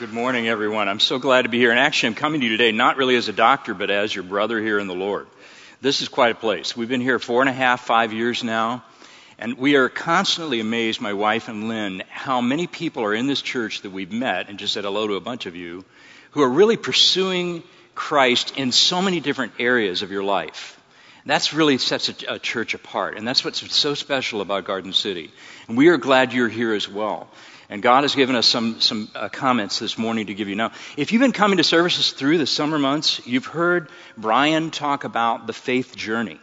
[0.00, 0.88] Good morning, everyone.
[0.88, 1.70] I'm so glad to be here.
[1.70, 4.24] And actually, I'm coming to you today not really as a doctor, but as your
[4.24, 5.28] brother here in the Lord.
[5.80, 6.76] This is quite a place.
[6.76, 8.82] We've been here four and a half, five years now.
[9.38, 13.40] And we are constantly amazed, my wife and Lynn, how many people are in this
[13.40, 15.84] church that we've met and just said hello to a bunch of you
[16.32, 17.62] who are really pursuing
[17.94, 20.80] Christ in so many different areas of your life.
[21.24, 23.16] That's really sets a, a, church apart.
[23.16, 25.30] And that's what's so special about Garden City.
[25.68, 27.28] And we are glad you're here as well.
[27.70, 30.54] And God has given us some, some uh, comments this morning to give you.
[30.54, 35.04] Now, if you've been coming to services through the summer months, you've heard Brian talk
[35.04, 36.38] about the faith journey.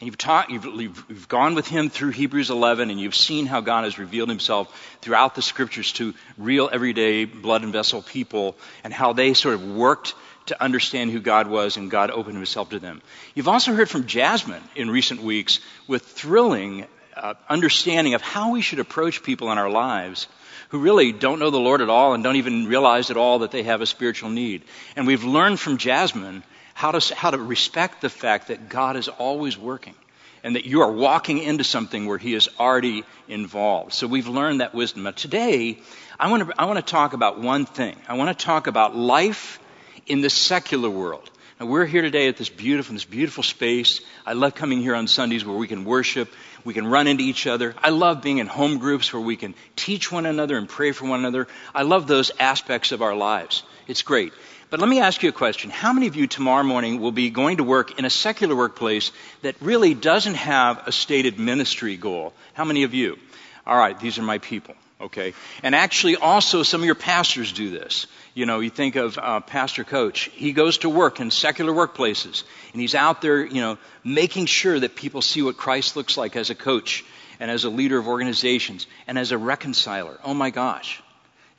[0.00, 3.46] And you've, taught, you've, you've, you've gone with him through Hebrews 11, and you've seen
[3.46, 8.56] how God has revealed himself throughout the scriptures to real, everyday, blood and vessel people,
[8.82, 10.14] and how they sort of worked
[10.46, 13.00] to understand who God was, and God opened himself to them.
[13.34, 18.60] You've also heard from Jasmine in recent weeks with thrilling uh, understanding of how we
[18.60, 20.26] should approach people in our lives
[20.72, 23.50] who really don't know the Lord at all and don't even realize at all that
[23.50, 24.62] they have a spiritual need.
[24.96, 26.42] And we've learned from Jasmine
[26.72, 29.94] how to, how to respect the fact that God is always working
[30.42, 33.92] and that you are walking into something where He is already involved.
[33.92, 35.04] So we've learned that wisdom.
[35.04, 35.78] But today,
[36.18, 37.94] I want to, I want to talk about one thing.
[38.08, 39.60] I want to talk about life
[40.06, 41.30] in the secular world.
[41.62, 44.00] Now, we're here today at this beautiful, this beautiful space.
[44.26, 46.28] I love coming here on Sundays where we can worship,
[46.64, 47.76] we can run into each other.
[47.78, 51.06] I love being in home groups where we can teach one another and pray for
[51.06, 51.46] one another.
[51.72, 53.62] I love those aspects of our lives.
[53.86, 54.32] It's great.
[54.70, 55.70] But let me ask you a question.
[55.70, 59.12] How many of you tomorrow morning will be going to work in a secular workplace
[59.42, 62.32] that really doesn't have a stated ministry goal?
[62.54, 63.20] How many of you?
[63.64, 64.74] All right, these are my people.
[65.02, 65.34] Okay.
[65.64, 68.06] And actually, also, some of your pastors do this.
[68.34, 70.30] You know, you think of uh, Pastor Coach.
[70.32, 74.78] He goes to work in secular workplaces, and he's out there, you know, making sure
[74.78, 77.04] that people see what Christ looks like as a coach
[77.40, 80.18] and as a leader of organizations and as a reconciler.
[80.24, 81.02] Oh my gosh.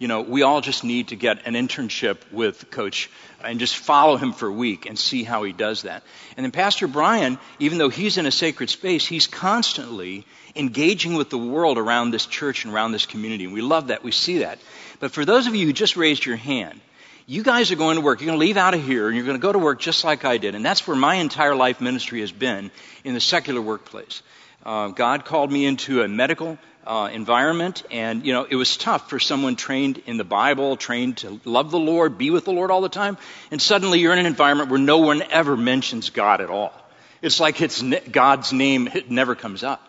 [0.03, 3.09] You know, we all just need to get an internship with Coach
[3.41, 6.03] and just follow him for a week and see how he does that.
[6.35, 10.25] And then Pastor Brian, even though he's in a sacred space, he's constantly
[10.57, 13.45] engaging with the world around this church and around this community.
[13.45, 14.03] And we love that.
[14.03, 14.59] We see that.
[14.99, 16.81] But for those of you who just raised your hand,
[17.25, 18.19] you guys are going to work.
[18.19, 20.03] You're going to leave out of here and you're going to go to work just
[20.03, 20.53] like I did.
[20.53, 22.71] And that's where my entire life ministry has been
[23.05, 24.21] in the secular workplace.
[24.65, 29.09] Uh, God called me into a medical uh, environment, and you know it was tough
[29.09, 32.71] for someone trained in the Bible, trained to love the Lord, be with the Lord
[32.71, 33.17] all the time,
[33.51, 36.73] and suddenly you're in an environment where no one ever mentions God at all.
[37.21, 39.81] It's like it's God's name it never comes up.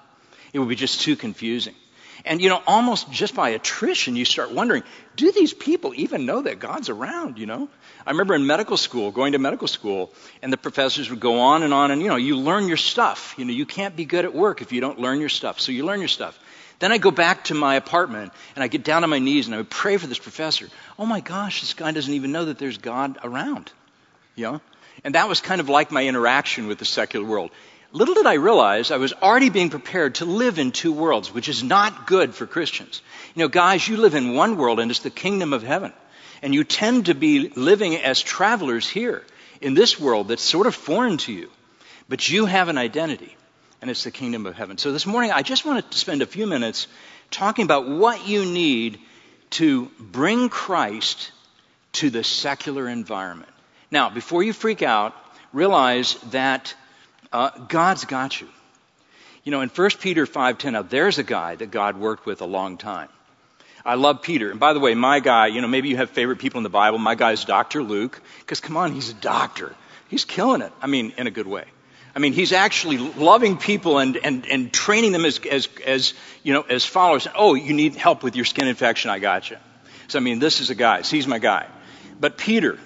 [0.53, 1.75] It would be just too confusing.
[2.25, 4.83] And you know, almost just by attrition, you start wondering,
[5.17, 7.69] do these people even know that God's around, you know?
[8.07, 10.13] I remember in medical school, going to medical school,
[10.43, 13.35] and the professors would go on and on, and you know, you learn your stuff.
[13.37, 15.61] You know, you can't be good at work if you don't learn your stuff.
[15.61, 16.39] So you learn your stuff.
[16.79, 19.55] Then I go back to my apartment and I get down on my knees and
[19.55, 20.69] I would pray for this professor.
[20.99, 23.71] Oh my gosh, this guy doesn't even know that there's God around.
[24.35, 24.61] You know?
[25.05, 27.51] And that was kind of like my interaction with the secular world.
[27.93, 31.49] Little did I realize I was already being prepared to live in two worlds, which
[31.49, 33.03] is not good for Christians.
[33.35, 35.93] You know, guys, you live in one world and it's the kingdom of heaven.
[36.43, 39.23] And you tend to be living as travelers here
[39.61, 41.51] in this world that's sort of foreign to you.
[42.09, 43.37] But you have an identity
[43.81, 44.79] and it's the kingdom of heaven.
[44.79, 46.87] So this morning, I just wanted to spend a few minutes
[47.31, 48.99] talking about what you need
[49.51, 51.31] to bring Christ
[51.95, 53.53] to the secular environment.
[53.91, 55.15] Now, before you freak out,
[55.53, 56.75] realize that
[57.33, 58.49] uh, God's got you.
[59.45, 62.47] You know, in 1 Peter 5.10, now there's a guy that God worked with a
[62.47, 63.09] long time.
[63.85, 64.51] I love Peter.
[64.51, 66.71] And by the way, my guy, you know, maybe you have favorite people in the
[66.71, 66.99] Bible.
[66.99, 67.83] My guy is Dr.
[67.83, 69.75] Luke, because come on, he's a doctor.
[70.09, 70.73] He's killing it.
[70.81, 71.65] I mean, in a good way.
[72.15, 76.15] I mean, he's actually loving people and, and, and training them as, as, as,
[76.45, 77.27] you know, as followers.
[77.35, 79.11] Oh, you need help with your skin infection.
[79.11, 79.57] I got you.
[80.07, 81.03] So, I mean, this is a guy.
[81.03, 81.67] So he's my guy.
[82.21, 82.79] But Peter,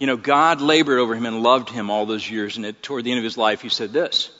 [0.00, 2.56] you know, God labored over him and loved him all those years.
[2.56, 4.30] And at, toward the end of his life, he said this.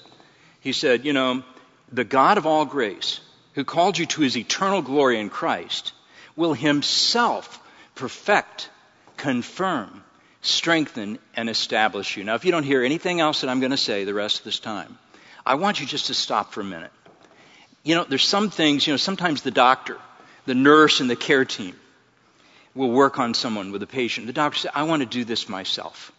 [0.60, 1.44] He said, you know,
[1.92, 3.20] the God of all grace,
[3.54, 5.92] who called you to his eternal glory in Christ,
[6.34, 7.60] will himself
[7.94, 8.68] perfect,
[9.16, 10.03] confirm,
[10.40, 12.24] strengthen, and establish you.
[12.24, 14.44] Now, if you don't hear anything else that I'm going to say the rest of
[14.44, 14.98] this time,
[15.44, 16.92] I want you just to stop for a minute.
[17.82, 19.96] You know, there's some things, you know, sometimes the doctor,
[20.46, 21.74] the nurse, and the care team
[22.74, 24.26] will work on someone with a patient.
[24.26, 26.12] The doctor says, I want to do this myself.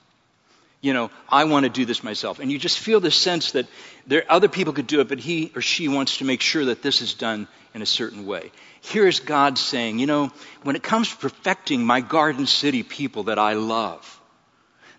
[0.82, 2.40] You know, I want to do this myself.
[2.40, 3.68] And you just feel this sense that
[4.08, 6.82] there, other people could do it, but he or she wants to make sure that
[6.82, 8.52] this is done in a certain way.
[8.82, 10.32] Here is God saying, you know,
[10.64, 14.22] when it comes to perfecting my garden city people that I love,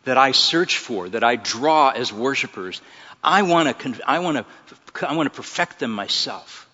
[0.04, 2.82] that I search for, that I draw as worshipers,
[3.24, 6.68] I want to, I want to, I want to perfect them myself.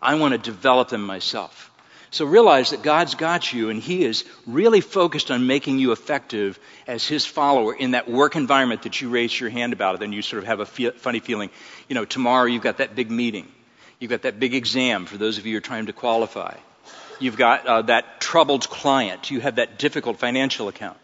[0.00, 1.70] I want to develop them myself.
[2.10, 6.58] So realize that God's got you and He is really focused on making you effective
[6.86, 9.98] as His follower in that work environment that you raise your hand about.
[10.00, 11.50] Then you sort of have a funny feeling.
[11.88, 13.50] You know, tomorrow you've got that big meeting.
[13.98, 16.56] You've got that big exam for those of you who are trying to qualify.
[17.18, 19.30] You've got uh, that troubled client.
[19.30, 20.98] You have that difficult financial account.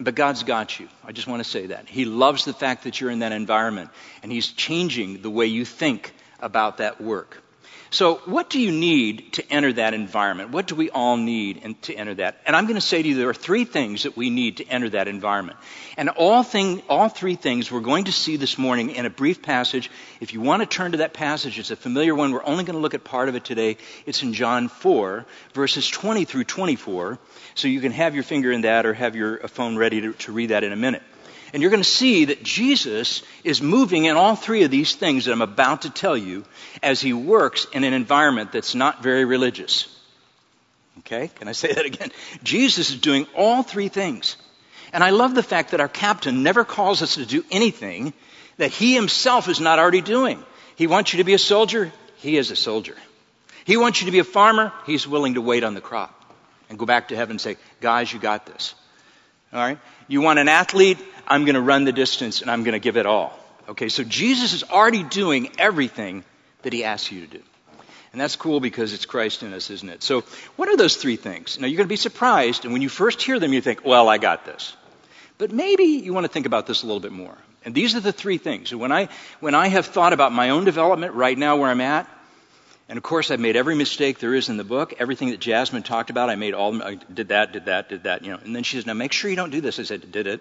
[0.00, 0.88] But God's got you.
[1.04, 1.88] I just want to say that.
[1.88, 3.90] He loves the fact that you're in that environment,
[4.22, 7.42] and He's changing the way you think about that work.
[7.90, 10.50] So, what do you need to enter that environment?
[10.50, 12.40] What do we all need to enter that?
[12.46, 14.66] And I'm going to say to you there are three things that we need to
[14.66, 15.56] enter that environment.
[15.96, 19.40] And all, thing, all three things we're going to see this morning in a brief
[19.40, 19.90] passage.
[20.20, 22.32] If you want to turn to that passage, it's a familiar one.
[22.32, 23.78] We're only going to look at part of it today.
[24.04, 25.24] It's in John 4,
[25.54, 27.18] verses 20 through 24.
[27.54, 30.32] So you can have your finger in that or have your phone ready to, to
[30.32, 31.02] read that in a minute.
[31.52, 35.24] And you're going to see that Jesus is moving in all three of these things
[35.24, 36.44] that I'm about to tell you
[36.82, 39.94] as he works in an environment that's not very religious.
[41.00, 41.28] Okay?
[41.28, 42.10] Can I say that again?
[42.42, 44.36] Jesus is doing all three things.
[44.92, 48.12] And I love the fact that our captain never calls us to do anything
[48.58, 50.42] that he himself is not already doing.
[50.76, 52.96] He wants you to be a soldier, he is a soldier.
[53.64, 56.14] He wants you to be a farmer, he's willing to wait on the crop
[56.68, 58.74] and go back to heaven and say, Guys, you got this.
[59.52, 59.78] All right?
[60.08, 60.98] You want an athlete?
[61.26, 63.38] I'm going to run the distance and I'm going to give it all.
[63.68, 66.24] Okay, so Jesus is already doing everything
[66.62, 67.42] that he asks you to do.
[68.12, 70.02] And that's cool because it's Christ in us, isn't it?
[70.02, 70.22] So,
[70.56, 71.60] what are those three things?
[71.60, 74.08] Now, you're going to be surprised, and when you first hear them, you think, well,
[74.08, 74.74] I got this.
[75.36, 77.36] But maybe you want to think about this a little bit more.
[77.64, 78.74] And these are the three things.
[78.74, 79.08] When I,
[79.40, 82.08] when I have thought about my own development right now where I'm at,
[82.88, 84.94] and of course, I've made every mistake there is in the book.
[84.98, 86.82] Everything that Jasmine talked about, I made all.
[86.82, 88.24] I did that, did that, did that.
[88.24, 88.38] You know.
[88.42, 90.40] And then she says, "Now make sure you don't do this." I said, "Did it?"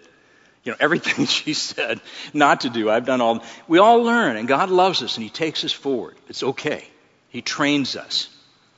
[0.63, 1.99] You know, everything she said
[2.33, 3.43] not to do, I've done all.
[3.67, 6.15] We all learn, and God loves us, and He takes us forward.
[6.29, 6.87] It's okay.
[7.29, 8.29] He trains us.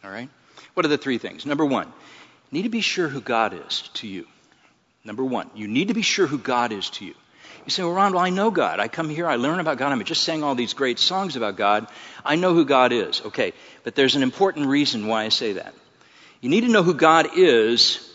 [0.03, 0.29] All right.
[0.73, 1.45] What are the three things?
[1.45, 4.25] Number one, you need to be sure who God is to you.
[5.03, 7.15] Number one, you need to be sure who God is to you.
[7.69, 8.79] You say, well, Ron, well, I know God.
[8.79, 9.91] I come here, I learn about God.
[9.91, 11.85] I'm just saying all these great songs about God.
[12.25, 13.21] I know who God is.
[13.21, 15.75] Okay, but there's an important reason why I say that.
[16.41, 18.11] You need to know who God is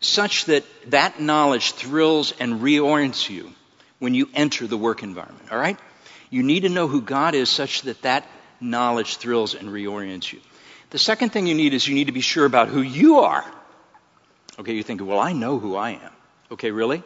[0.00, 3.52] such that that knowledge thrills and reorients you
[4.00, 5.78] when you enter the work environment, all right?
[6.28, 8.26] You need to know who God is such that that
[8.60, 10.40] knowledge thrills and reorients you.
[10.90, 13.44] The second thing you need is you need to be sure about who you are.
[14.58, 16.12] Okay, you're thinking, well, I know who I am.
[16.50, 17.04] Okay, really?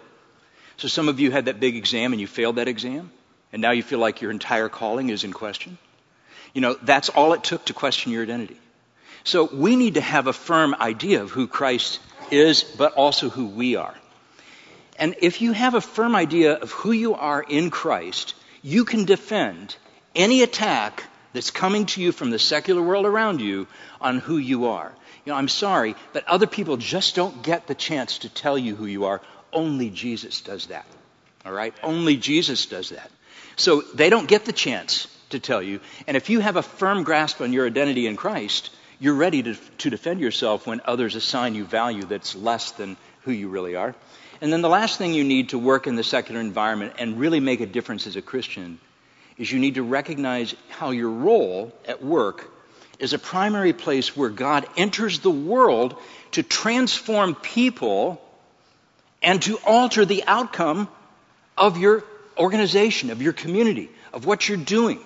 [0.77, 3.11] So some of you had that big exam and you failed that exam,
[3.53, 5.79] and now you feel like your entire calling is in question.
[6.53, 8.59] You know, that's all it took to question your identity.
[9.25, 12.01] So we need to have a firm idea of who Christ
[12.31, 13.95] is, but also who we are.
[14.97, 19.05] And if you have a firm idea of who you are in Christ, you can
[19.05, 19.77] defend
[20.15, 23.67] any attack that's coming to you from the secular world around you
[24.01, 24.93] on who you are.
[25.25, 28.77] You know, I'm sorry, but other people just don't get the chance to tell you
[28.77, 29.21] who you are
[29.55, 30.87] only Jesus does that.
[31.45, 31.75] All right?
[31.83, 33.11] Only Jesus does that.
[33.57, 35.81] So they don't get the chance to tell you.
[36.07, 39.55] And if you have a firm grasp on your identity in Christ, you're ready to,
[39.79, 43.95] to defend yourself when others assign you value that's less than who you really are.
[44.41, 47.41] And then the last thing you need to work in the secular environment and really
[47.41, 48.79] make a difference as a Christian
[49.39, 52.51] is you need to recognize how your role at work
[52.99, 55.97] is a primary place where God enters the world
[56.33, 58.21] to transform people
[59.25, 60.87] and to alter the outcome
[61.57, 62.05] of your
[62.37, 65.01] organization, of your community, of what you're doing.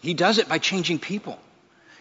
[0.00, 1.38] He does it by changing people.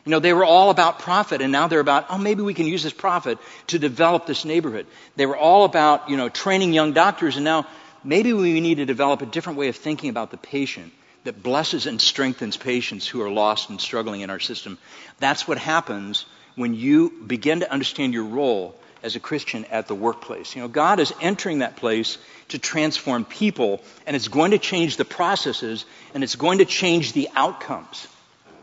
[0.05, 2.65] You know, they were all about profit, and now they're about, oh, maybe we can
[2.65, 4.85] use this profit to develop this neighborhood.
[5.15, 7.67] They were all about, you know, training young doctors, and now
[8.03, 11.87] maybe we need to develop a different way of thinking about the patient that blesses
[11.87, 14.77] and strengthens patients who are lost and struggling in our system.
[15.19, 19.95] That's what happens when you begin to understand your role as a Christian at the
[19.95, 20.53] workplace.
[20.53, 22.17] You know, God is entering that place
[22.49, 27.13] to transform people, and it's going to change the processes, and it's going to change
[27.13, 28.07] the outcomes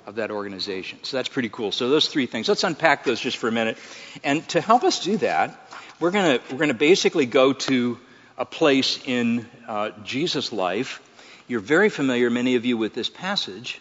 [0.06, 0.98] of that organization.
[1.02, 1.72] So that's pretty cool.
[1.72, 2.46] So those three things.
[2.46, 3.78] Let's unpack those just for a minute.
[4.22, 5.58] And to help us do that,
[5.98, 7.98] we're going to we're going to basically go to
[8.36, 11.00] a place in uh, Jesus' life.
[11.48, 13.80] You're very familiar, many of you, with this passage.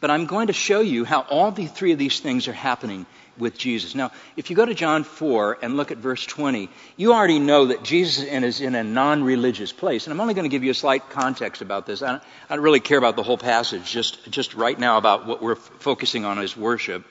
[0.00, 3.06] But I'm going to show you how all the three of these things are happening
[3.38, 3.94] with Jesus.
[3.94, 7.66] Now, if you go to John 4 and look at verse 20, you already know
[7.66, 10.06] that Jesus is in a non religious place.
[10.06, 12.02] And I'm only going to give you a slight context about this.
[12.02, 15.26] I don't, I don't, really care about the whole passage, just, just right now about
[15.26, 17.04] what we're f- focusing on is worship.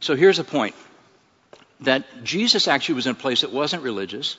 [0.00, 0.74] So here's a point
[1.80, 4.36] that Jesus actually was in a place that wasn't religious.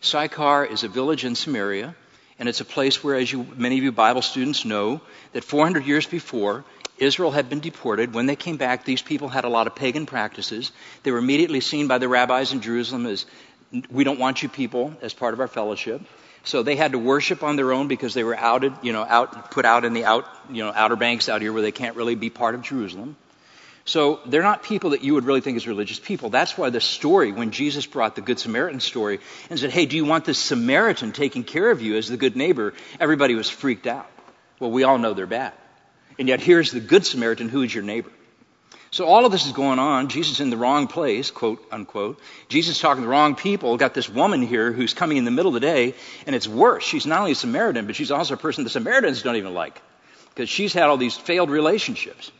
[0.00, 1.94] Sychar is a village in Samaria,
[2.38, 5.00] and it's a place where, as you, many of you Bible students know,
[5.32, 6.64] that 400 years before,
[7.02, 8.14] Israel had been deported.
[8.14, 10.70] When they came back, these people had a lot of pagan practices.
[11.02, 13.26] They were immediately seen by the rabbis in Jerusalem as,
[13.90, 16.00] we don't want you people as part of our fellowship.
[16.44, 19.50] So they had to worship on their own because they were outed, you know, out,
[19.50, 22.14] put out in the out, you know, outer banks out here where they can't really
[22.14, 23.16] be part of Jerusalem.
[23.84, 26.30] So they're not people that you would really think is religious people.
[26.30, 29.18] That's why the story, when Jesus brought the Good Samaritan story
[29.50, 32.36] and said, hey, do you want this Samaritan taking care of you as the good
[32.36, 32.74] neighbor?
[33.00, 34.08] Everybody was freaked out.
[34.60, 35.52] Well, we all know they're bad.
[36.18, 38.10] And yet here's the Good Samaritan who is your neighbor.
[38.92, 40.08] So all of this is going on.
[40.08, 42.20] Jesus in the wrong place, quote unquote.
[42.48, 43.78] Jesus talking to the wrong people.
[43.78, 45.94] Got this woman here who's coming in the middle of the day,
[46.26, 46.84] and it's worse.
[46.84, 49.80] She's not only a Samaritan, but she's also a person the Samaritans don't even like.
[50.28, 52.30] Because she's had all these failed relationships.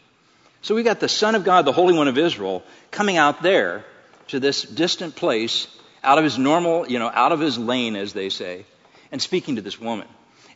[0.61, 3.85] So we got the Son of God, the Holy One of Israel, coming out there
[4.29, 5.67] to this distant place,
[6.05, 8.67] out of his normal, you know, out of his lane, as they say,
[9.11, 10.07] and speaking to this woman.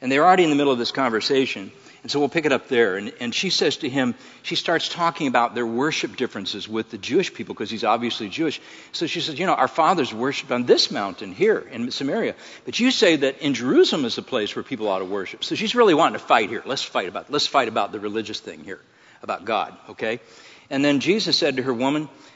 [0.02, 1.72] And they're already in the middle of this conversation.
[2.06, 2.94] And so we'll pick it up there.
[2.98, 6.98] And, and she says to him, she starts talking about their worship differences with the
[6.98, 8.60] Jewish people because he's obviously Jewish.
[8.92, 12.36] So she says, You know, our fathers worshiped on this mountain here in Samaria.
[12.64, 15.42] But you say that in Jerusalem is a place where people ought to worship.
[15.42, 16.62] So she's really wanting to fight here.
[16.64, 18.78] Let's fight about let's fight about the religious thing here
[19.24, 20.20] about God, okay?
[20.70, 22.08] And then Jesus said to her, Woman,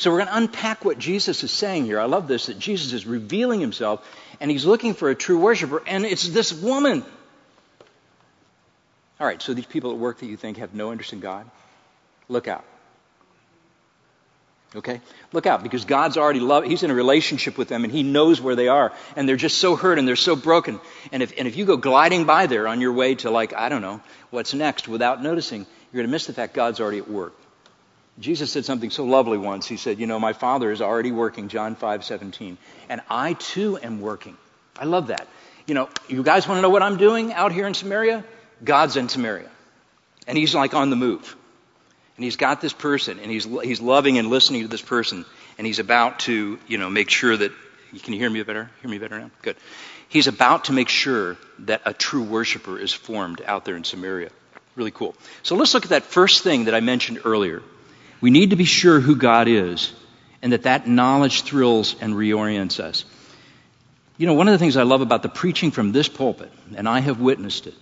[0.00, 2.00] So we're going to unpack what Jesus is saying here.
[2.00, 4.02] I love this that Jesus is revealing himself
[4.40, 7.04] and he's looking for a true worshiper, and it's this woman.
[9.20, 11.44] All right, so these people at work that you think have no interest in God,
[12.30, 12.64] look out.
[14.74, 15.02] Okay?
[15.34, 18.40] Look out because God's already loved, He's in a relationship with them and He knows
[18.40, 18.94] where they are.
[19.16, 20.80] And they're just so hurt and they're so broken.
[21.12, 23.68] And if, and if you go gliding by there on your way to, like, I
[23.68, 27.10] don't know, what's next without noticing, you're going to miss the fact God's already at
[27.10, 27.34] work.
[28.20, 29.66] Jesus said something so lovely once.
[29.66, 32.58] He said, You know, my Father is already working, John 5 17,
[32.88, 34.36] and I too am working.
[34.78, 35.26] I love that.
[35.66, 38.24] You know, you guys want to know what I'm doing out here in Samaria?
[38.62, 39.48] God's in Samaria.
[40.26, 41.36] And he's like on the move.
[42.16, 45.24] And he's got this person, and he's, he's loving and listening to this person,
[45.56, 47.52] and he's about to, you know, make sure that.
[48.02, 48.70] Can you hear me better?
[48.82, 49.30] Hear me better now?
[49.42, 49.56] Good.
[50.08, 54.30] He's about to make sure that a true worshiper is formed out there in Samaria.
[54.76, 55.14] Really cool.
[55.42, 57.62] So let's look at that first thing that I mentioned earlier
[58.20, 59.92] we need to be sure who God is
[60.42, 63.04] and that that knowledge thrills and reorients us.
[64.16, 66.88] You know, one of the things I love about the preaching from this pulpit, and
[66.88, 67.74] I have witnessed it,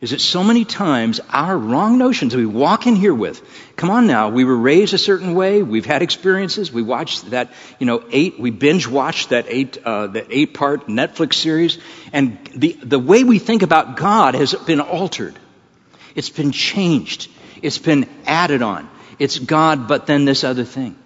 [0.00, 3.42] is that so many times our wrong notions we walk in here with,
[3.76, 7.52] come on now, we were raised a certain way, we've had experiences, we watched that,
[7.78, 11.78] you know, eight, we binge watched that eight, uh, that eight part Netflix series,
[12.12, 15.34] and the, the way we think about God has been altered.
[16.14, 17.28] It's been changed.
[17.62, 18.88] It's been added on.
[19.18, 20.96] It's God, but then this other thing.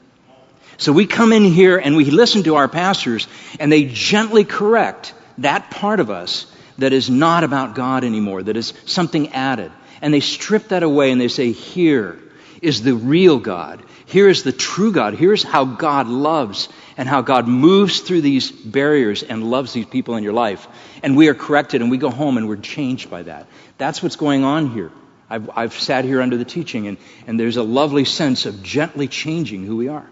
[0.76, 5.12] So we come in here and we listen to our pastors, and they gently correct
[5.38, 6.46] that part of us
[6.78, 9.70] that is not about God anymore, that is something added.
[10.00, 12.18] And they strip that away and they say, Here
[12.62, 13.82] is the real God.
[14.06, 15.14] Here is the true God.
[15.14, 20.16] Here's how God loves and how God moves through these barriers and loves these people
[20.16, 20.66] in your life.
[21.02, 23.46] And we are corrected and we go home and we're changed by that.
[23.78, 24.90] That's what's going on here.
[25.30, 29.08] I've, I've sat here under the teaching, and, and there's a lovely sense of gently
[29.08, 30.06] changing who we are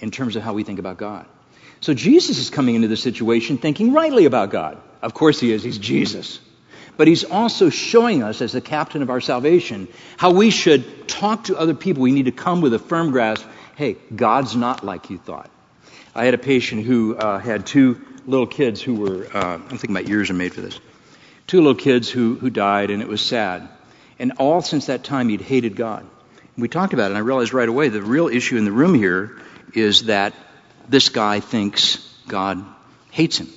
[0.00, 1.26] in terms of how we think about God.
[1.80, 4.80] So Jesus is coming into the situation thinking rightly about God.
[5.02, 6.40] Of course he is, he's Jesus.
[6.96, 11.44] But he's also showing us, as the captain of our salvation, how we should talk
[11.44, 12.02] to other people.
[12.02, 13.46] We need to come with a firm grasp
[13.76, 15.50] hey, God's not like you thought.
[16.14, 19.90] I had a patient who uh, had two little kids who were, uh, I think
[19.90, 20.80] my ears are made for this,
[21.46, 23.68] two little kids who, who died, and it was sad.
[24.18, 26.06] And all since that time, he'd hated God.
[26.56, 28.94] We talked about it, and I realized right away the real issue in the room
[28.94, 29.38] here
[29.74, 30.32] is that
[30.88, 31.96] this guy thinks
[32.26, 32.64] God
[33.10, 33.48] hates him.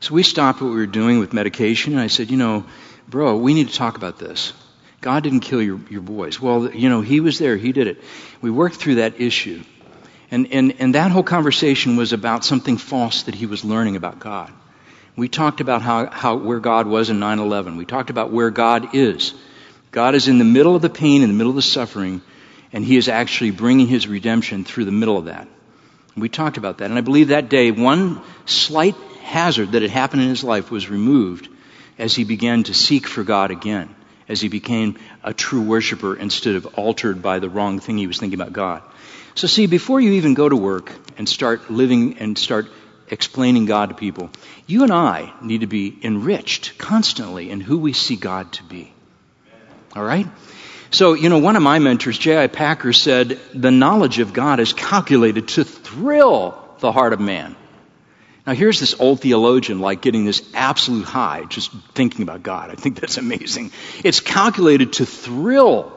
[0.00, 2.66] So we stopped what we were doing with medication, and I said, You know,
[3.08, 4.52] bro, we need to talk about this.
[5.00, 6.40] God didn't kill your, your boys.
[6.40, 8.02] Well, you know, he was there, he did it.
[8.42, 9.62] We worked through that issue.
[10.30, 14.18] And, and, and that whole conversation was about something false that he was learning about
[14.18, 14.52] God.
[15.18, 17.76] We talked about how, how where God was in 9/11.
[17.76, 19.34] We talked about where God is.
[19.90, 22.22] God is in the middle of the pain, in the middle of the suffering,
[22.72, 25.48] and He is actually bringing His redemption through the middle of that.
[26.16, 30.22] We talked about that, and I believe that day one slight hazard that had happened
[30.22, 31.48] in his life was removed
[31.98, 33.94] as he began to seek for God again
[34.28, 38.18] as he became a true worshiper instead of altered by the wrong thing he was
[38.18, 38.82] thinking about God.
[39.34, 42.68] So, see, before you even go to work and start living and start
[43.10, 44.30] explaining God to people,
[44.66, 48.92] you and I need to be enriched constantly in who we see God to be.
[49.94, 50.26] All right?
[50.90, 52.46] So, you know, one of my mentors, J.I.
[52.46, 57.56] Packer, said, The knowledge of God is calculated to thrill the heart of man.
[58.46, 62.70] Now, here's this old theologian like getting this absolute high just thinking about God.
[62.70, 63.72] I think that's amazing.
[64.02, 65.92] It's calculated to thrill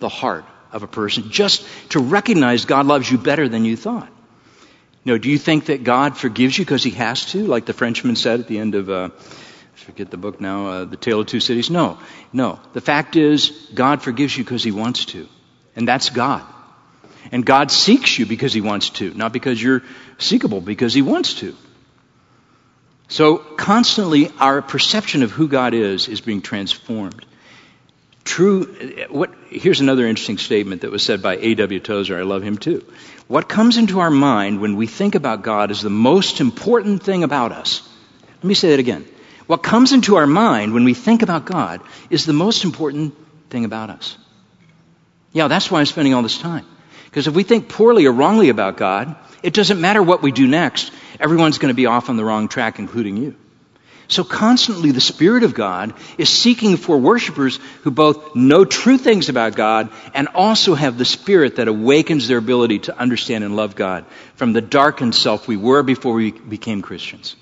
[0.00, 4.11] the heart of a person just to recognize God loves you better than you thought.
[5.04, 8.14] Know, do you think that God forgives you because he has to, like the Frenchman
[8.14, 11.26] said at the end of, uh, I forget the book now, uh, The Tale of
[11.26, 11.70] Two Cities?
[11.70, 11.98] No,
[12.32, 12.60] no.
[12.72, 15.28] The fact is, God forgives you because he wants to.
[15.74, 16.44] And that's God.
[17.32, 19.82] And God seeks you because he wants to, not because you're
[20.18, 21.56] seekable, because he wants to.
[23.08, 27.26] So constantly our perception of who God is is being transformed.
[28.24, 28.66] True,
[29.10, 31.80] what, here's another interesting statement that was said by A.W.
[31.80, 32.18] Tozer.
[32.18, 32.84] I love him too.
[33.26, 37.24] What comes into our mind when we think about God is the most important thing
[37.24, 37.88] about us.
[38.36, 39.06] Let me say that again.
[39.46, 43.14] What comes into our mind when we think about God is the most important
[43.50, 44.16] thing about us.
[45.32, 46.66] Yeah, that's why I'm spending all this time.
[47.06, 50.46] Because if we think poorly or wrongly about God, it doesn't matter what we do
[50.46, 50.92] next.
[51.18, 53.36] Everyone's going to be off on the wrong track, including you.
[54.12, 59.30] So constantly the Spirit of God is seeking for worshipers who both know true things
[59.30, 63.74] about God and also have the Spirit that awakens their ability to understand and love
[63.74, 64.04] God
[64.34, 67.36] from the darkened self we were before we became Christians.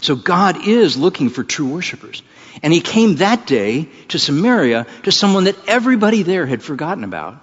[0.00, 2.22] So God is looking for true worshipers.
[2.62, 7.42] And He came that day to Samaria to someone that everybody there had forgotten about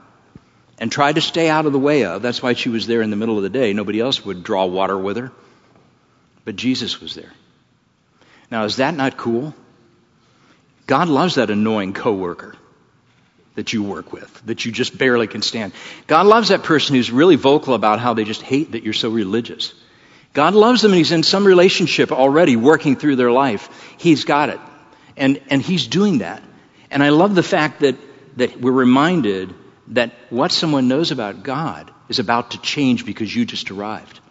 [0.79, 2.21] and tried to stay out of the way of.
[2.21, 3.74] That's why she was there in the middle of the day.
[3.74, 5.33] Nobody else would draw water with her.
[6.45, 7.33] But Jesus was there.
[8.55, 9.53] Now, is that not cool?
[10.88, 12.55] God loves that annoying coworker
[13.55, 15.74] that you work with, that you just barely can stand.
[16.07, 19.09] God loves that person who's really vocal about how they just hate that you're so
[19.09, 19.74] religious.
[20.31, 23.67] God loves them and He's in some relationship already working through their life.
[23.97, 24.62] He's got it.
[25.17, 26.41] And, and He's doing that.
[26.89, 27.97] And I love the fact that,
[28.38, 29.53] that we're reminded
[29.88, 34.22] that what someone knows about God is about to change because you just arrived.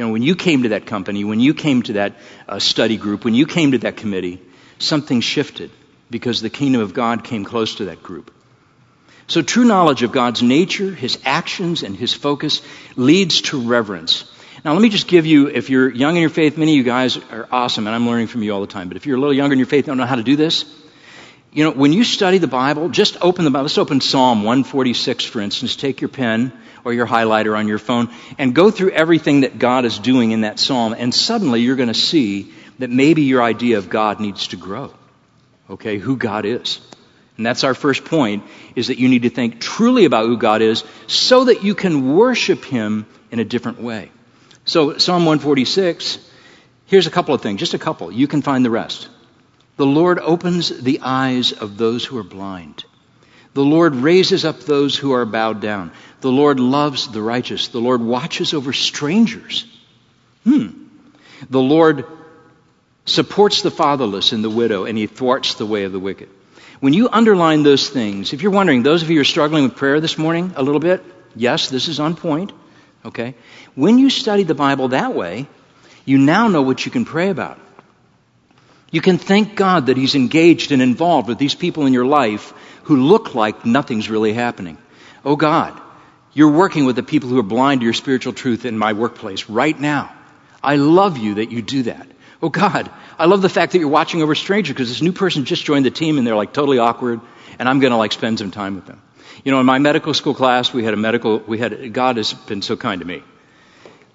[0.00, 2.14] You know, when you came to that company, when you came to that
[2.48, 4.40] uh, study group, when you came to that committee,
[4.78, 5.70] something shifted
[6.08, 8.32] because the kingdom of God came close to that group.
[9.26, 12.62] So true knowledge of God's nature, His actions, and His focus
[12.96, 14.24] leads to reverence.
[14.64, 16.84] Now let me just give you, if you're young in your faith, many of you
[16.84, 19.20] guys are awesome and I'm learning from you all the time, but if you're a
[19.20, 20.64] little younger in your faith, don't know how to do this,
[21.52, 23.64] you know, when you study the Bible, just open the Bible.
[23.64, 25.74] Let's open Psalm 146, for instance.
[25.74, 26.52] Take your pen
[26.84, 28.08] or your highlighter on your phone
[28.38, 30.94] and go through everything that God is doing in that psalm.
[30.96, 34.94] And suddenly you're going to see that maybe your idea of God needs to grow.
[35.68, 36.80] Okay, who God is.
[37.36, 38.44] And that's our first point,
[38.76, 42.14] is that you need to think truly about who God is so that you can
[42.14, 44.10] worship Him in a different way.
[44.64, 46.18] So, Psalm 146,
[46.86, 48.12] here's a couple of things, just a couple.
[48.12, 49.08] You can find the rest.
[49.80, 52.84] The Lord opens the eyes of those who are blind.
[53.54, 55.92] The Lord raises up those who are bowed down.
[56.20, 57.68] The Lord loves the righteous.
[57.68, 59.64] The Lord watches over strangers.
[60.44, 60.84] Hmm.
[61.48, 62.04] The Lord
[63.06, 66.28] supports the fatherless and the widow, and he thwarts the way of the wicked.
[66.80, 69.76] When you underline those things, if you're wondering, those of you who are struggling with
[69.76, 71.02] prayer this morning a little bit,
[71.34, 72.52] yes, this is on point.
[73.06, 73.34] Okay?
[73.76, 75.48] When you study the Bible that way,
[76.04, 77.58] you now know what you can pray about.
[78.90, 82.52] You can thank God that He's engaged and involved with these people in your life
[82.84, 84.78] who look like nothing's really happening.
[85.24, 85.80] Oh God,
[86.32, 89.48] you're working with the people who are blind to your spiritual truth in my workplace
[89.48, 90.12] right now.
[90.62, 92.06] I love you that you do that.
[92.42, 95.12] Oh God, I love the fact that you're watching over a stranger because this new
[95.12, 97.20] person just joined the team and they're like totally awkward
[97.58, 99.02] and I'm going to like spend some time with them.
[99.44, 102.32] You know, in my medical school class, we had a medical, we had, God has
[102.32, 103.22] been so kind to me.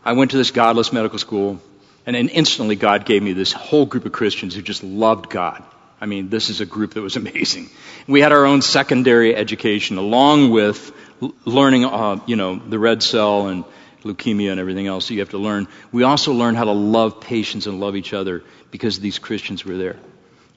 [0.03, 1.61] I went to this godless medical school
[2.05, 5.63] and then instantly God gave me this whole group of Christians who just loved God.
[5.99, 7.69] I mean, this is a group that was amazing.
[8.07, 10.91] We had our own secondary education along with
[11.45, 13.63] learning, uh, you know, the red cell and
[14.03, 15.67] leukemia and everything else that you have to learn.
[15.91, 19.77] We also learned how to love patients and love each other because these Christians were
[19.77, 19.97] there.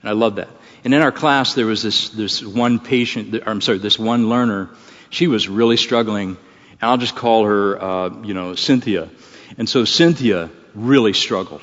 [0.02, 0.48] And I love that.
[0.84, 4.68] And in our class, there was this, this one patient, I'm sorry, this one learner.
[5.10, 6.36] She was really struggling.
[6.80, 9.08] And I'll just call her, uh, you know, Cynthia.
[9.56, 10.50] And so Cynthia
[10.86, 11.62] really struggled.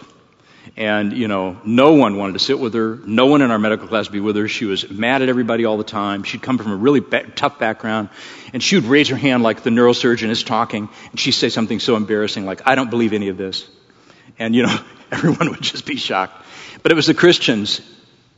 [0.78, 3.00] And, you know, no one wanted to sit with her.
[3.06, 4.48] No one in our medical class would be with her.
[4.48, 6.24] She was mad at everybody all the time.
[6.24, 8.10] She'd come from a really ba- tough background.
[8.52, 10.90] And she would raise her hand like the neurosurgeon is talking.
[11.12, 13.68] And she'd say something so embarrassing like, I don't believe any of this.
[14.40, 14.78] And, you know,
[15.12, 16.46] everyone would just be shocked.
[16.84, 17.82] But it was the Christians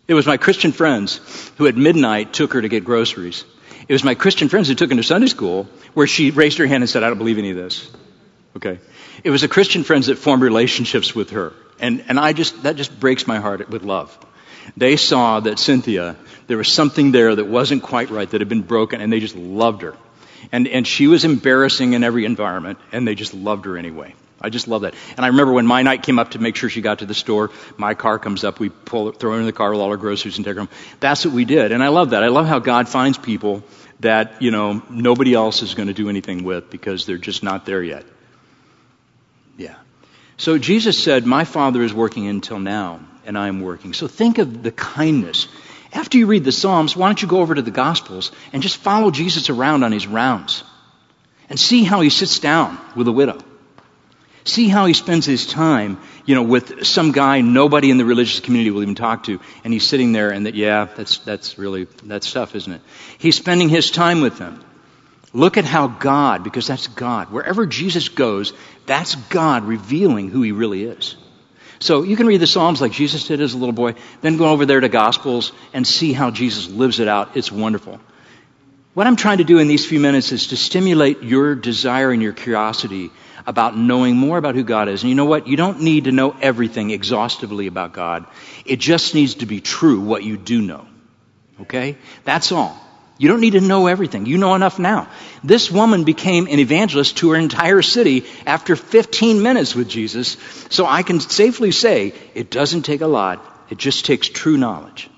[0.08, 1.20] It was my Christian friends
[1.58, 3.44] who at midnight took her to get groceries.
[3.88, 6.68] It was my Christian friends who took her to Sunday school where she raised her
[6.68, 7.90] hand and said, I don't believe any of this.
[8.58, 8.80] Okay.
[9.24, 11.54] It was the Christian friends that formed relationships with her.
[11.80, 14.18] And, and I just, that just breaks my heart with love.
[14.76, 16.16] They saw that Cynthia,
[16.48, 19.36] there was something there that wasn't quite right, that had been broken, and they just
[19.36, 19.96] loved her.
[20.52, 24.16] And, and she was embarrassing in every environment, and they just loved her anyway.
[24.42, 24.96] I just love that.
[25.16, 27.14] And I remember when my night came up to make sure she got to the
[27.14, 29.98] store, my car comes up, we pull, throw her in the car with all our
[29.98, 30.70] groceries and take her home.
[31.00, 31.72] That's what we did.
[31.72, 32.24] And I love that.
[32.24, 33.64] I love how God finds people
[34.00, 37.66] that, you know, nobody else is going to do anything with because they're just not
[37.66, 38.04] there yet.
[40.38, 43.94] So Jesus said, My Father is working until now, and I am working.
[43.94, 45.48] So think of the kindness.
[45.92, 48.78] After you read the Psalms, why don't you go over to the Gospels and just
[48.78, 50.64] follow Jesus around on his rounds
[51.50, 53.40] and see how he sits down with a widow
[54.48, 58.40] See how he spends his time, you know, with some guy nobody in the religious
[58.40, 61.84] community will even talk to, and he's sitting there and that, yeah, that's, that's really,
[62.04, 62.82] that's tough, isn't it?
[63.18, 64.64] He's spending his time with them.
[65.38, 68.54] Look at how God, because that's God, wherever Jesus goes,
[68.88, 71.16] that's God revealing who he really is.
[71.78, 74.48] So you can read the Psalms like Jesus did as a little boy, then go
[74.50, 77.38] over there to Gospels and see how Jesus lives it out.
[77.38, 78.00] It's wonderful.
[78.96, 82.24] What I'm trying to do in these few minutes is to stimulate your desire and
[82.24, 83.12] your curiosity
[83.46, 85.04] about knowing more about who God is.
[85.04, 85.46] And you know what?
[85.46, 88.26] You don't need to know everything exhaustively about God.
[88.66, 90.88] It just needs to be true what you do know.
[91.62, 91.96] Okay?
[92.24, 92.87] That's all.
[93.18, 94.26] You don't need to know everything.
[94.26, 95.10] You know enough now.
[95.44, 100.38] This woman became an evangelist to her entire city after 15 minutes with Jesus.
[100.70, 103.44] So I can safely say it doesn't take a lot.
[103.70, 105.10] It just takes true knowledge.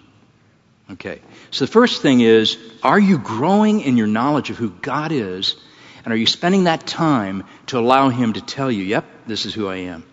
[0.91, 1.21] Okay.
[1.51, 5.55] So the first thing is, are you growing in your knowledge of who God is
[6.05, 9.53] and are you spending that time to allow Him to tell you, yep, this is
[9.53, 10.03] who I am?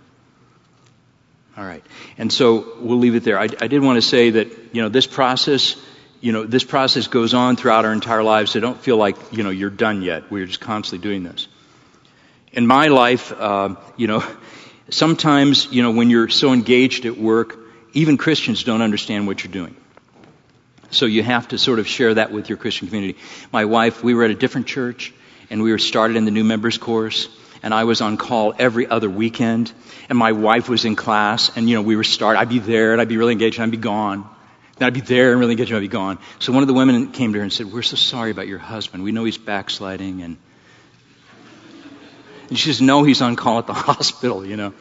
[1.56, 1.84] All right.
[2.18, 3.38] And so we'll leave it there.
[3.38, 5.76] I, I did want to say that, you know, this process,
[6.20, 8.52] you know, this process goes on throughout our entire lives.
[8.52, 10.30] So don't feel like, you know, you're done yet.
[10.30, 11.48] We're just constantly doing this.
[12.52, 14.24] In my life, uh, you know,
[14.90, 17.58] sometimes, you know, when you're so engaged at work,
[17.92, 19.76] even Christians don't understand what you're doing.
[20.90, 23.18] So you have to sort of share that with your Christian community.
[23.52, 25.12] My wife, we were at a different church
[25.50, 27.28] and we were started in the new members course
[27.62, 29.72] and I was on call every other weekend
[30.08, 32.92] and my wife was in class and you know we were start I'd be there
[32.92, 34.28] and I'd be really engaged and I'd be gone.
[34.80, 36.18] I'd be there and really get you, I'd be gone.
[36.38, 38.58] So one of the women came to her and said, We're so sorry about your
[38.58, 39.02] husband.
[39.02, 40.36] We know he's backsliding and
[42.48, 44.72] and she says, no, he's on call at the hospital, you know.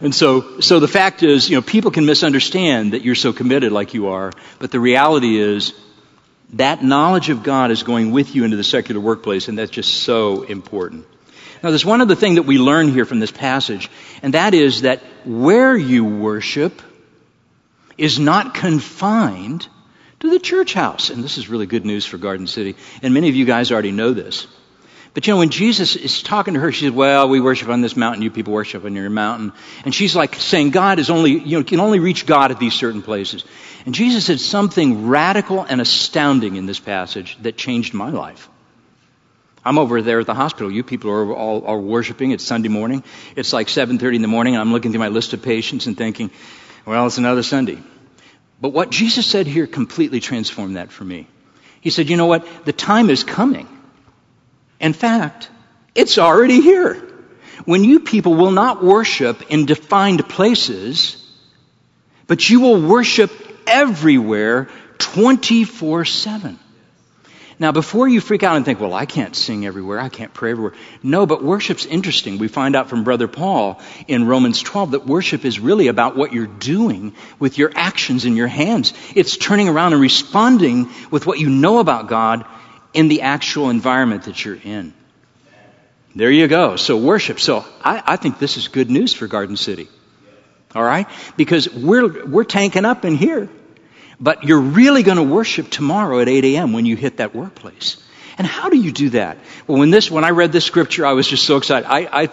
[0.00, 3.72] And so, so the fact is, you know, people can misunderstand that you're so committed
[3.72, 5.72] like you are, but the reality is
[6.54, 10.02] that knowledge of God is going with you into the secular workplace, and that's just
[10.02, 11.06] so important.
[11.62, 13.90] Now, there's one other thing that we learn here from this passage,
[14.22, 16.82] and that is that where you worship
[17.96, 19.68] is not confined
[20.20, 21.10] to the church house.
[21.10, 22.76] And this is really good news for Garden City.
[23.02, 24.46] And many of you guys already know this.
[25.14, 27.80] But you know, when Jesus is talking to her, she says, Well, we worship on
[27.80, 29.52] this mountain, you people worship on your mountain.
[29.84, 32.74] And she's like saying, God is only, you know, can only reach God at these
[32.74, 33.44] certain places.
[33.86, 38.48] And Jesus said something radical and astounding in this passage that changed my life.
[39.64, 40.70] I'm over there at the hospital.
[40.70, 42.32] You people are all are worshiping.
[42.32, 43.04] It's Sunday morning.
[43.36, 45.96] It's like 7:30 in the morning, and I'm looking through my list of patients and
[45.96, 46.30] thinking,
[46.86, 47.78] well, it's another Sunday.
[48.60, 51.26] But what Jesus said here completely transformed that for me.
[51.80, 52.46] He said, you know what?
[52.64, 53.68] The time is coming
[54.84, 55.48] in fact,
[55.94, 56.96] it's already here.
[57.64, 61.16] When you people will not worship in defined places,
[62.26, 63.32] but you will worship
[63.66, 64.68] everywhere
[64.98, 66.58] 24 7.
[67.58, 70.50] Now, before you freak out and think, well, I can't sing everywhere, I can't pray
[70.50, 70.72] everywhere.
[71.02, 72.38] No, but worship's interesting.
[72.38, 76.32] We find out from Brother Paul in Romans 12 that worship is really about what
[76.32, 78.92] you're doing with your actions in your hands.
[79.14, 82.44] It's turning around and responding with what you know about God
[82.92, 84.92] in the actual environment that you're in.
[86.16, 86.76] There you go.
[86.76, 87.40] So worship.
[87.40, 89.88] So I, I think this is good news for Garden City.
[90.74, 91.06] All right?
[91.36, 93.48] Because we're, we're tanking up in here.
[94.20, 96.72] But you're really going to worship tomorrow at 8 a.m.
[96.72, 98.02] when you hit that workplace.
[98.38, 99.38] And how do you do that?
[99.66, 101.86] Well, when this, when I read this scripture, I was just so excited.
[101.88, 102.28] I, I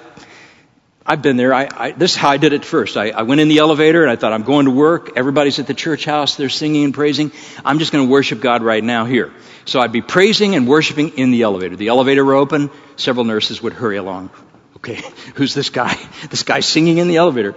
[1.06, 1.54] I've been there.
[1.54, 2.96] I, I, this is how I did it first.
[2.96, 5.17] I, I went in the elevator and I thought, I'm going to work.
[5.17, 6.36] Everybody's at the church house.
[6.36, 7.32] They're singing and praising.
[7.65, 9.34] I'm just going to worship God right now here.
[9.65, 11.76] So I'd be praising and worshiping in the elevator.
[11.76, 12.70] The elevator would open.
[12.98, 14.30] Several nurses would hurry along.
[14.78, 15.02] Okay,
[15.36, 15.96] who's this guy?
[16.30, 17.56] This guy singing in the elevator.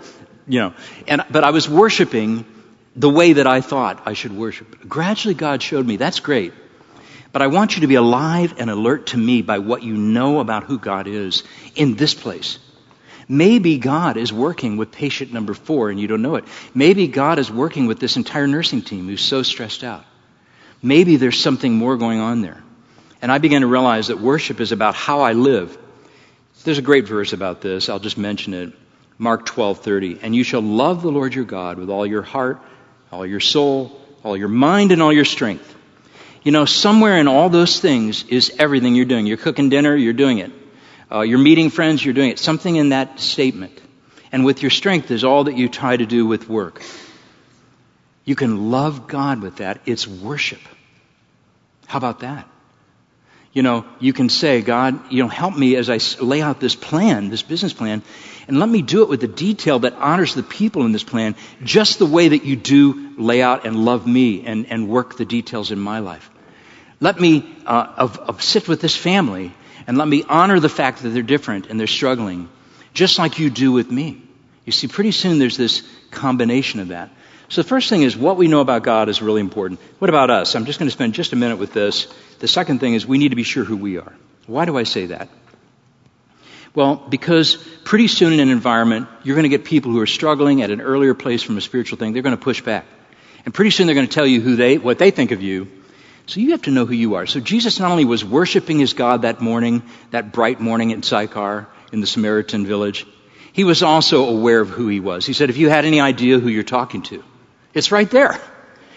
[0.48, 0.74] You know,
[1.06, 2.44] and, but I was worshiping
[2.96, 4.88] the way that I thought I should worship.
[4.88, 6.52] Gradually God showed me, that's great.
[7.32, 10.38] But I want you to be alive and alert to me by what you know
[10.38, 11.42] about who God is
[11.74, 12.58] in this place.
[13.28, 16.44] Maybe God is working with patient number four and you don't know it.
[16.74, 20.04] Maybe God is working with this entire nursing team who's so stressed out.
[20.82, 22.62] Maybe there's something more going on there.
[23.22, 25.76] And I began to realize that worship is about how I live.
[26.64, 27.88] There's a great verse about this.
[27.88, 28.72] I'll just mention it.
[29.16, 30.18] Mark 12:30.
[30.22, 32.60] And you shall love the Lord your God with all your heart,
[33.14, 33.92] all your soul,
[34.24, 35.72] all your mind and all your strength.
[36.42, 39.24] You know, somewhere in all those things is everything you're doing.
[39.26, 40.50] You're cooking dinner, you're doing it.
[41.10, 42.40] Uh, you're meeting friends, you're doing it.
[42.40, 43.80] Something in that statement.
[44.32, 46.82] And with your strength is all that you try to do with work.
[48.24, 49.80] You can love God with that.
[49.86, 50.60] It's worship.
[51.86, 52.48] How about that?
[53.52, 56.74] You know, you can say, God, you know, help me as I lay out this
[56.74, 58.02] plan, this business plan,
[58.46, 61.34] and let me do it with the detail that honors the people in this plan,
[61.62, 65.24] just the way that you do lay out and love me and, and work the
[65.24, 66.30] details in my life.
[67.00, 69.52] Let me uh, of, of sit with this family
[69.86, 72.48] and let me honor the fact that they're different and they're struggling,
[72.92, 74.22] just like you do with me.
[74.64, 77.10] You see, pretty soon there's this combination of that.
[77.48, 79.80] So the first thing is what we know about God is really important.
[79.98, 80.54] What about us?
[80.54, 82.12] I'm just going to spend just a minute with this.
[82.38, 84.12] The second thing is we need to be sure who we are.
[84.46, 85.28] Why do I say that?
[86.74, 90.62] Well, because pretty soon in an environment, you're going to get people who are struggling
[90.62, 92.12] at an earlier place from a spiritual thing.
[92.12, 92.84] They're going to push back.
[93.44, 95.68] And pretty soon they're going to tell you who they, what they think of you.
[96.26, 97.26] So you have to know who you are.
[97.26, 101.68] So Jesus not only was worshiping his God that morning, that bright morning at Sychar
[101.92, 103.06] in the Samaritan village,
[103.52, 105.26] he was also aware of who he was.
[105.26, 107.22] He said, if you had any idea who you're talking to,
[107.72, 108.40] it's right there.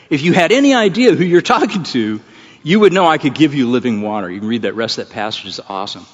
[0.09, 2.21] If you had any idea who you're talking to,
[2.63, 4.31] you would know I could give you living water.
[4.31, 5.45] You can read that rest of that passage.
[5.45, 6.05] It's awesome.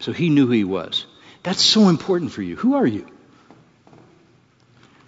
[0.00, 1.06] So he knew who he was.
[1.42, 2.56] That's so important for you.
[2.56, 3.06] Who are you?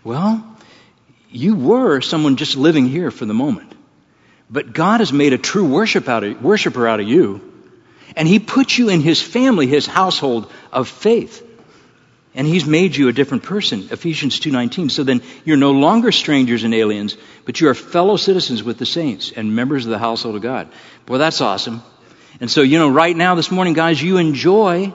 [0.05, 0.57] Well,
[1.31, 3.73] you were someone just living here for the moment.
[4.51, 7.41] But God has made a true worship out of, worshiper out of you.
[8.17, 11.49] And he put you in his family, his household of faith.
[12.35, 14.91] And he's made you a different person, Ephesians 2:19.
[14.91, 18.87] So then you're no longer strangers and aliens, but you are fellow citizens with the
[18.87, 20.69] saints and members of the household of God.
[21.07, 21.83] Boy, that's awesome.
[22.41, 24.93] And so, you know, right now this morning guys, you enjoy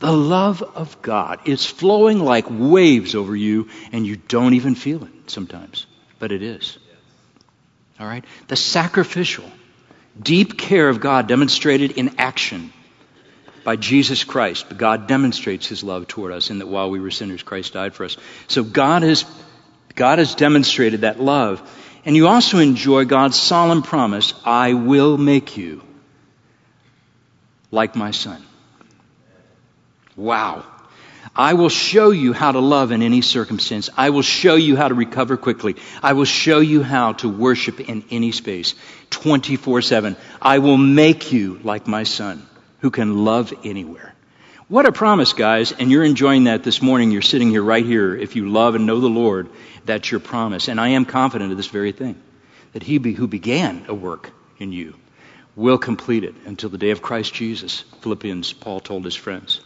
[0.00, 1.40] the love of God.
[1.44, 5.86] It's flowing like waves over you and you don't even feel it sometimes,
[6.18, 6.78] but it is.
[7.98, 8.24] All right?
[8.46, 9.50] The sacrificial,
[10.20, 12.72] deep care of God demonstrated in action
[13.64, 14.66] by Jesus Christ.
[14.68, 17.94] But God demonstrates his love toward us in that while we were sinners, Christ died
[17.94, 18.16] for us.
[18.46, 19.24] So God has,
[19.94, 21.68] God has demonstrated that love.
[22.04, 25.82] And you also enjoy God's solemn promise, I will make you
[27.70, 28.44] like my son.
[30.16, 30.64] Wow.
[31.34, 33.90] I will show you how to love in any circumstance.
[33.96, 35.76] I will show you how to recover quickly.
[36.02, 38.74] I will show you how to worship in any space
[39.10, 40.16] 24 7.
[40.40, 42.46] I will make you like my son
[42.80, 44.14] who can love anywhere.
[44.68, 45.72] What a promise, guys.
[45.72, 47.10] And you're enjoying that this morning.
[47.10, 48.14] You're sitting here right here.
[48.14, 49.48] If you love and know the Lord,
[49.84, 50.68] that's your promise.
[50.68, 52.20] And I am confident of this very thing
[52.72, 54.94] that He be who began a work in you
[55.58, 57.80] will complete it until the day of Christ Jesus.
[58.00, 59.60] Philippians, Paul told his friends.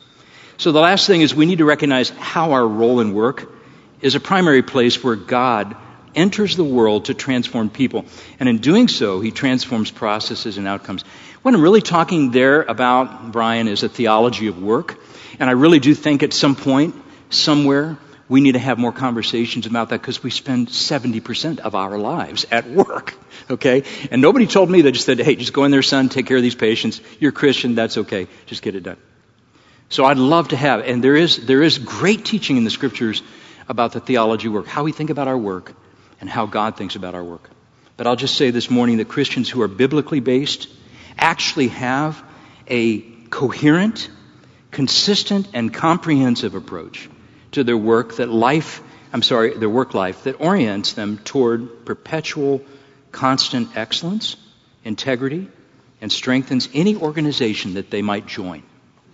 [0.57, 3.53] So the last thing is we need to recognize how our role in work
[4.01, 5.77] is a primary place where God
[6.15, 8.07] enters the world to transform people.
[8.41, 11.03] And in doing so, he transforms processes and outcomes.
[11.43, 14.99] What I'm really talking there about, Brian, is a theology of work.
[15.39, 16.95] And I really do think at some point,
[17.29, 17.99] somewhere,
[18.33, 22.47] we need to have more conversations about that because we spend 70% of our lives
[22.51, 23.15] at work.
[23.51, 23.83] Okay?
[24.11, 26.37] And nobody told me, they just said, hey, just go in there, son, take care
[26.37, 27.01] of these patients.
[27.19, 28.29] You're Christian, that's okay.
[28.47, 28.97] Just get it done.
[29.89, 33.23] So I'd love to have, and there is, there is great teaching in the scriptures
[33.69, 35.75] about the theology work, how we think about our work,
[36.21, 37.51] and how God thinks about our work.
[37.97, 40.69] But I'll just say this morning that Christians who are biblically based
[41.19, 42.23] actually have
[42.69, 44.09] a coherent,
[44.71, 47.09] consistent, and comprehensive approach
[47.53, 52.63] to their work that life, I'm sorry, their work life that orients them toward perpetual,
[53.11, 54.37] constant excellence,
[54.85, 55.49] integrity,
[56.01, 58.63] and strengthens any organization that they might join.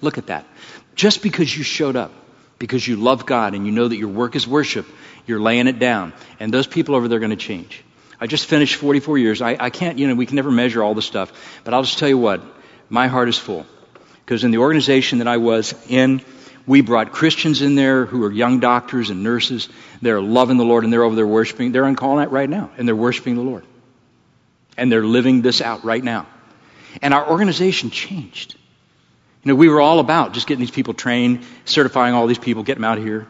[0.00, 0.46] Look at that.
[0.94, 2.12] Just because you showed up,
[2.58, 4.86] because you love God and you know that your work is worship,
[5.26, 6.12] you're laying it down.
[6.40, 7.84] And those people over there are going to change.
[8.20, 9.42] I just finished 44 years.
[9.42, 11.32] I, I can't, you know, we can never measure all the stuff.
[11.64, 12.42] But I'll just tell you what,
[12.88, 13.66] my heart is full.
[14.24, 16.20] Because in the organization that I was in,
[16.68, 19.70] we brought Christians in there who are young doctors and nurses.
[20.02, 21.72] They're loving the Lord and they're over there worshiping.
[21.72, 23.64] They're on call night right now and they're worshiping the Lord.
[24.76, 26.26] And they're living this out right now.
[27.00, 28.54] And our organization changed.
[29.42, 32.62] You know, we were all about just getting these people trained, certifying all these people,
[32.62, 33.26] getting them out of here.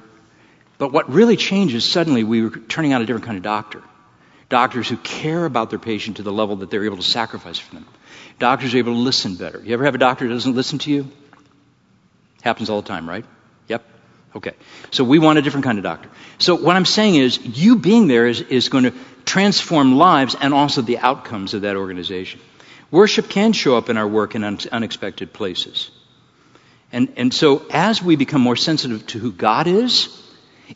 [0.76, 3.82] But what really changed is suddenly we were turning out a different kind of doctor.
[4.48, 7.74] Doctors who care about their patient to the level that they're able to sacrifice for
[7.74, 7.86] them.
[8.40, 9.62] Doctors are able to listen better.
[9.62, 11.10] You ever have a doctor that doesn't listen to you?
[12.42, 13.24] Happens all the time, right?
[13.68, 13.84] Yep.
[14.36, 14.52] Okay.
[14.90, 16.08] So we want a different kind of doctor.
[16.38, 20.54] So what I'm saying is, you being there is, is going to transform lives and
[20.54, 22.40] also the outcomes of that organization.
[22.90, 25.90] Worship can show up in our work in un- unexpected places.
[26.90, 30.08] And, and so as we become more sensitive to who God is,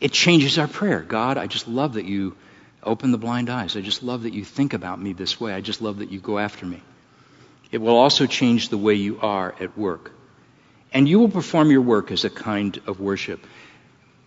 [0.00, 1.00] it changes our prayer.
[1.00, 2.36] God, I just love that you
[2.82, 3.76] open the blind eyes.
[3.76, 5.54] I just love that you think about me this way.
[5.54, 6.82] I just love that you go after me.
[7.70, 10.12] It will also change the way you are at work.
[10.92, 13.44] And you will perform your work as a kind of worship.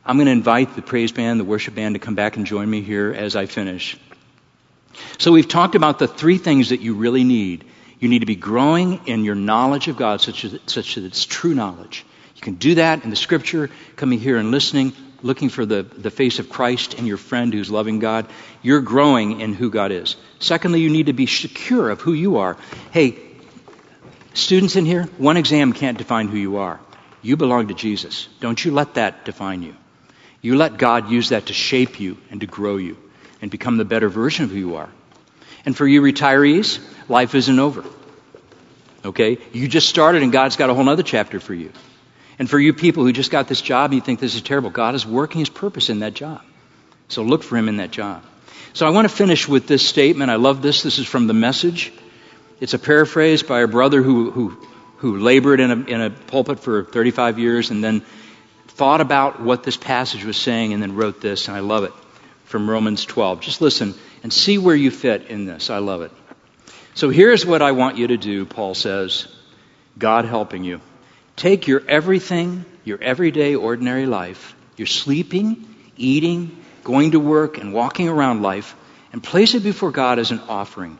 [0.05, 2.69] I'm going to invite the praise band, the worship band to come back and join
[2.69, 3.97] me here as I finish.
[5.17, 7.65] So we've talked about the three things that you really need.
[7.99, 11.25] You need to be growing in your knowledge of God such, as, such that it's
[11.25, 12.05] true knowledge.
[12.35, 16.11] You can do that in the scripture, coming here and listening, looking for the, the
[16.11, 18.27] face of Christ and your friend who's loving God.
[18.61, 20.17] You're growing in who God is.
[20.39, 22.57] Secondly, you need to be secure of who you are.
[22.91, 23.17] Hey,
[24.35, 26.81] Students in here, one exam can't define who you are.
[27.21, 28.27] You belong to Jesus.
[28.41, 29.75] Don't you let that define you.
[30.41, 32.97] You let God use that to shape you and to grow you
[33.41, 34.89] and become the better version of who you are.
[35.65, 37.85] And for you retirees, life isn't over.
[39.05, 39.37] Okay?
[39.53, 41.71] You just started and God's got a whole other chapter for you.
[42.37, 44.69] And for you people who just got this job and you think this is terrible,
[44.69, 46.41] God is working his purpose in that job.
[47.07, 48.21] So look for him in that job.
[48.73, 50.29] So I want to finish with this statement.
[50.29, 50.83] I love this.
[50.83, 51.93] This is from the message.
[52.59, 54.49] It's a paraphrase by a brother who, who,
[54.97, 58.01] who labored in a, in a pulpit for 35 years and then
[58.67, 61.93] thought about what this passage was saying and then wrote this, and I love it,
[62.45, 63.41] from Romans 12.
[63.41, 65.69] Just listen and see where you fit in this.
[65.69, 66.11] I love it.
[66.93, 69.27] So here's what I want you to do, Paul says,
[69.97, 70.79] God helping you.
[71.35, 78.07] Take your everything, your everyday, ordinary life, your sleeping, eating, going to work, and walking
[78.07, 78.75] around life,
[79.11, 80.99] and place it before God as an offering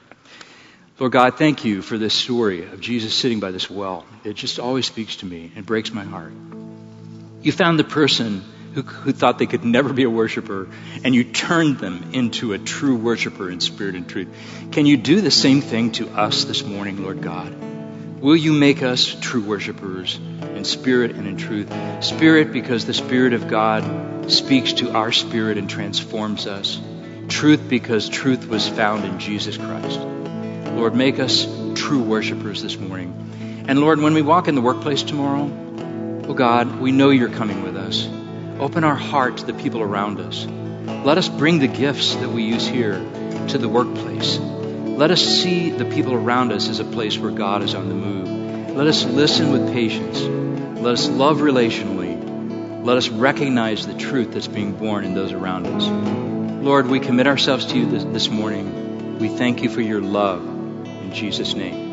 [1.01, 4.05] Lord God, thank you for this story of Jesus sitting by this well.
[4.23, 6.31] It just always speaks to me and breaks my heart.
[7.41, 8.43] You found the person
[8.75, 10.69] who, who thought they could never be a worshiper,
[11.03, 14.27] and you turned them into a true worshiper in spirit and truth.
[14.73, 17.51] Can you do the same thing to us this morning, Lord God?
[18.21, 20.17] Will you make us true worshipers
[20.53, 21.73] in spirit and in truth?
[22.03, 26.79] Spirit, because the Spirit of God speaks to our spirit and transforms us.
[27.27, 29.99] Truth, because truth was found in Jesus Christ.
[30.75, 33.65] Lord, make us true worshipers this morning.
[33.67, 35.49] And Lord, when we walk in the workplace tomorrow,
[36.27, 38.07] oh God, we know you're coming with us.
[38.59, 40.45] Open our heart to the people around us.
[41.05, 42.99] Let us bring the gifts that we use here
[43.49, 44.37] to the workplace.
[44.39, 47.95] Let us see the people around us as a place where God is on the
[47.95, 48.75] move.
[48.75, 50.21] Let us listen with patience.
[50.79, 52.85] Let us love relationally.
[52.85, 55.87] Let us recognize the truth that's being born in those around us.
[56.63, 59.19] Lord, we commit ourselves to you this, morning.
[59.19, 60.50] We thank you for your love.
[61.11, 61.90] In Jesus' name.